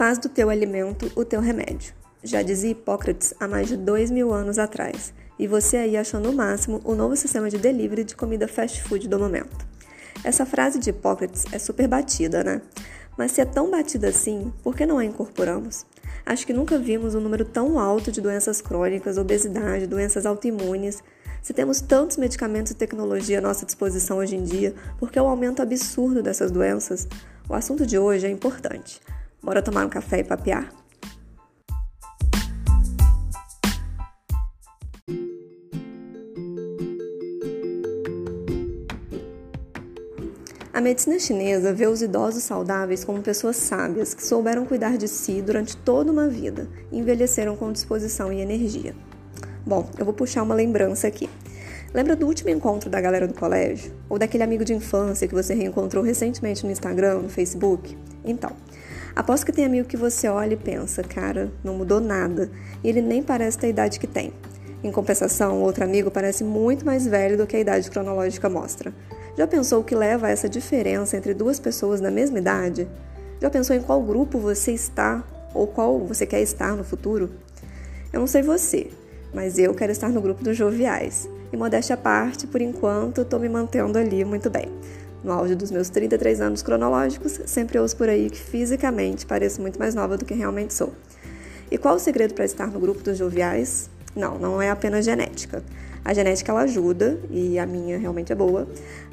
[0.00, 1.92] Faz do teu alimento o teu remédio.
[2.24, 5.12] Já dizia Hipócrates há mais de dois mil anos atrás.
[5.38, 9.06] E você aí achou no máximo o novo sistema de delivery de comida fast food
[9.06, 9.68] do momento.
[10.24, 12.62] Essa frase de Hipócrates é super batida, né?
[13.14, 15.84] Mas se é tão batida assim, por que não a incorporamos?
[16.24, 21.04] Acho que nunca vimos um número tão alto de doenças crônicas, obesidade, doenças autoimunes.
[21.42, 25.26] Se temos tantos medicamentos e tecnologia à nossa disposição hoje em dia, por que o
[25.26, 27.06] aumento absurdo dessas doenças?
[27.46, 28.98] O assunto de hoje é importante.
[29.42, 30.70] Bora tomar um café e papear?
[40.72, 45.42] A medicina chinesa vê os idosos saudáveis como pessoas sábias que souberam cuidar de si
[45.42, 48.94] durante toda uma vida e envelheceram com disposição e energia.
[49.66, 51.28] Bom, eu vou puxar uma lembrança aqui.
[51.92, 53.92] Lembra do último encontro da galera do colégio?
[54.08, 57.98] Ou daquele amigo de infância que você reencontrou recentemente no Instagram, no Facebook?
[58.24, 58.52] Então,
[59.14, 62.50] aposto que tem amigo que você olha e pensa, cara, não mudou nada,
[62.82, 64.32] e ele nem parece ter a idade que tem.
[64.82, 68.94] Em compensação, outro amigo parece muito mais velho do que a idade cronológica mostra.
[69.36, 72.88] Já pensou o que leva a essa diferença entre duas pessoas na mesma idade?
[73.40, 75.22] Já pensou em qual grupo você está
[75.54, 77.30] ou qual você quer estar no futuro?
[78.12, 78.90] Eu não sei você,
[79.32, 81.28] mas eu quero estar no grupo dos joviais.
[81.52, 84.68] E modéstia à parte, por enquanto, estou me mantendo ali muito bem.
[85.22, 89.78] No auge dos meus 33 anos cronológicos, sempre ouço por aí que fisicamente pareço muito
[89.78, 90.94] mais nova do que realmente sou.
[91.70, 93.90] E qual o segredo para estar no grupo dos joviais?
[94.16, 95.62] Não, não é apenas genética.
[96.02, 98.66] A genética ela ajuda e a minha realmente é boa,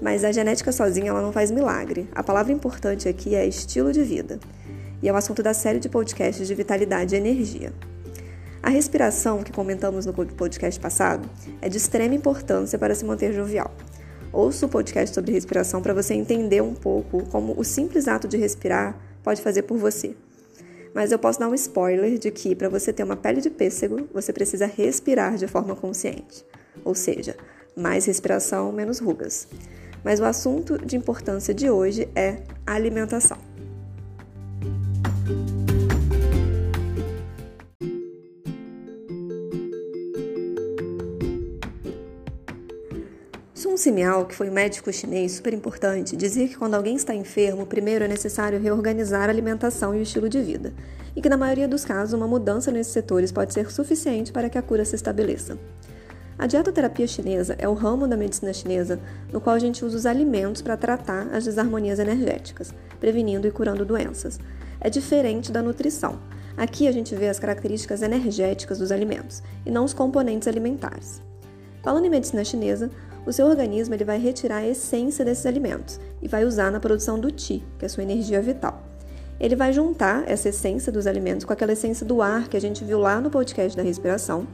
[0.00, 2.06] mas a genética sozinha ela não faz milagre.
[2.14, 4.38] A palavra importante aqui é estilo de vida.
[5.02, 7.72] E é o assunto da série de podcasts de vitalidade e energia.
[8.62, 11.28] A respiração, que comentamos no podcast passado,
[11.60, 13.70] é de extrema importância para se manter jovial.
[14.34, 18.36] Ouça o podcast sobre respiração para você entender um pouco como o simples ato de
[18.36, 20.16] respirar pode fazer por você.
[20.92, 24.08] Mas eu posso dar um spoiler de que para você ter uma pele de pêssego,
[24.12, 26.44] você precisa respirar de forma consciente.
[26.84, 27.36] Ou seja,
[27.76, 29.46] mais respiração, menos rugas.
[30.02, 33.53] Mas o assunto de importância de hoje é alimentação.
[43.64, 47.64] Sun Simiao, que foi um médico chinês super importante, dizia que quando alguém está enfermo,
[47.64, 50.74] primeiro é necessário reorganizar a alimentação e o estilo de vida,
[51.16, 54.58] e que na maioria dos casos uma mudança nesses setores pode ser suficiente para que
[54.58, 55.56] a cura se estabeleça.
[56.38, 59.00] A dietoterapia chinesa é o ramo da medicina chinesa
[59.32, 63.82] no qual a gente usa os alimentos para tratar as desarmonias energéticas, prevenindo e curando
[63.82, 64.38] doenças.
[64.78, 66.20] É diferente da nutrição.
[66.54, 71.22] Aqui a gente vê as características energéticas dos alimentos e não os componentes alimentares.
[71.82, 72.90] Falando em medicina chinesa,
[73.26, 77.18] o seu organismo ele vai retirar a essência desses alimentos e vai usar na produção
[77.18, 78.82] do Qi, que é a sua energia vital.
[79.40, 82.84] Ele vai juntar essa essência dos alimentos com aquela essência do ar que a gente
[82.84, 84.46] viu lá no podcast da respiração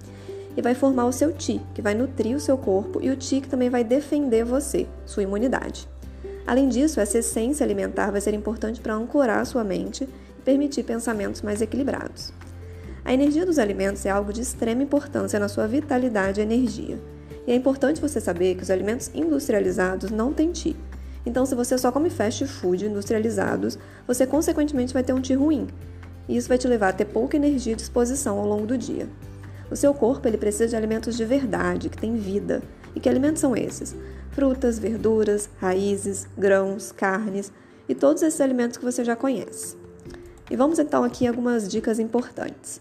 [0.56, 3.41] e vai formar o seu Qi, que vai nutrir o seu corpo, e o Qi
[3.41, 5.88] que também vai defender você, sua imunidade.
[6.47, 11.42] Além disso, essa essência alimentar vai ser importante para ancorar sua mente e permitir pensamentos
[11.42, 12.32] mais equilibrados.
[13.04, 16.98] A energia dos alimentos é algo de extrema importância na sua vitalidade e energia.
[17.46, 20.76] E é importante você saber que os alimentos industrializados não têm Ti.
[21.24, 25.66] Então, se você só come fast food industrializados, você consequentemente vai ter um Ti ruim.
[26.28, 29.08] E isso vai te levar a ter pouca energia e disposição ao longo do dia.
[29.70, 32.62] O seu corpo ele precisa de alimentos de verdade, que têm vida.
[32.94, 33.94] E que alimentos são esses?
[34.30, 37.52] Frutas, verduras, raízes, grãos, carnes
[37.88, 39.76] e todos esses alimentos que você já conhece.
[40.50, 42.80] E vamos então aqui algumas dicas importantes.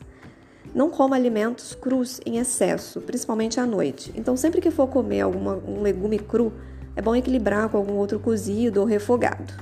[0.79, 4.13] Não coma alimentos crus em excesso, principalmente à noite.
[4.15, 6.53] Então, sempre que for comer alguma, um legume cru,
[6.95, 9.53] é bom equilibrar com algum outro cozido ou refogado.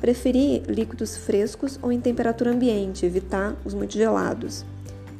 [0.00, 4.64] Preferir líquidos frescos ou em temperatura ambiente, evitar os muito gelados.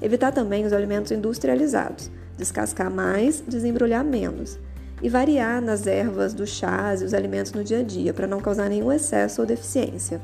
[0.01, 4.59] Evitar também os alimentos industrializados, descascar mais, desembrulhar menos.
[5.03, 8.41] E variar nas ervas, dos chás e os alimentos no dia a dia, para não
[8.41, 10.23] causar nenhum excesso ou deficiência.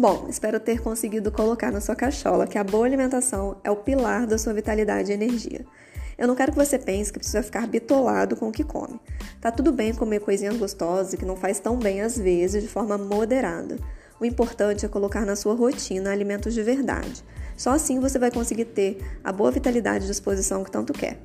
[0.00, 4.26] Bom, espero ter conseguido colocar na sua cachola que a boa alimentação é o pilar
[4.26, 5.66] da sua vitalidade e energia.
[6.16, 8.98] Eu não quero que você pense que precisa ficar bitolado com o que come.
[9.42, 12.96] Tá tudo bem comer coisinhas gostosas que não faz tão bem às vezes de forma
[12.96, 13.76] moderada.
[14.18, 17.22] O importante é colocar na sua rotina alimentos de verdade.
[17.54, 21.20] Só assim você vai conseguir ter a boa vitalidade e disposição que tanto quer.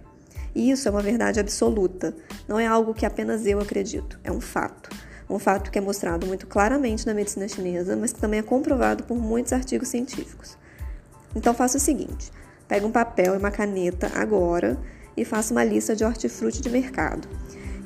[0.54, 2.14] E isso é uma verdade absoluta,
[2.46, 4.90] não é algo que apenas eu acredito, é um fato
[5.30, 9.04] um fato que é mostrado muito claramente na medicina chinesa, mas que também é comprovado
[9.04, 10.58] por muitos artigos científicos.
[11.36, 12.32] Então faça o seguinte:
[12.68, 14.78] Pega um papel e uma caneta agora
[15.16, 17.28] e faça uma lista de hortifruti de mercado.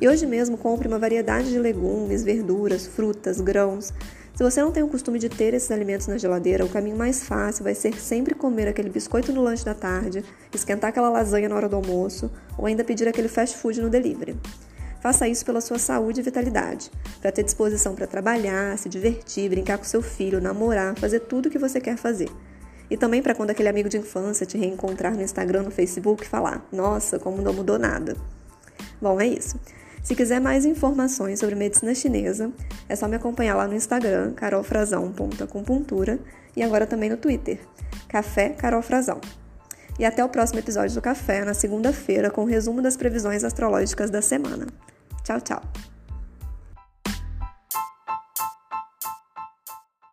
[0.02, 3.94] E hoje mesmo compre uma variedade de legumes, verduras, frutas, grãos.
[4.34, 7.24] Se você não tem o costume de ter esses alimentos na geladeira, o caminho mais
[7.24, 11.56] fácil vai ser sempre comer aquele biscoito no lanche da tarde, esquentar aquela lasanha na
[11.56, 14.38] hora do almoço ou ainda pedir aquele fast food no delivery.
[15.02, 16.92] Faça isso pela sua saúde e vitalidade,
[17.22, 21.50] para ter disposição para trabalhar, se divertir, brincar com seu filho, namorar, fazer tudo o
[21.50, 22.30] que você quer fazer.
[22.90, 26.68] E também para quando aquele amigo de infância te reencontrar no Instagram, no Facebook, falar:
[26.72, 28.18] Nossa, como não mudou nada.
[29.02, 29.58] Bom, é isso.
[30.04, 32.52] Se quiser mais informações sobre medicina chinesa,
[32.88, 36.20] é só me acompanhar lá no Instagram, carolfrazão.acupuntura,
[36.56, 37.60] e agora também no Twitter,
[38.08, 39.22] Café Carol Frazão.
[40.00, 44.10] E até o próximo episódio do Café, na segunda-feira, com o resumo das previsões astrológicas
[44.10, 44.68] da semana.
[45.30, 45.99] Tchau, tchau!